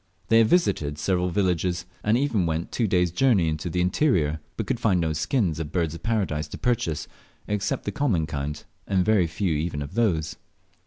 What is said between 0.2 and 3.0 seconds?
They had visited several villages, and even went two